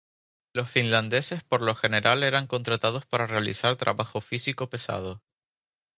[0.55, 5.21] Los finlandeses por lo general eran contratados para realizar trabajo físico pesado.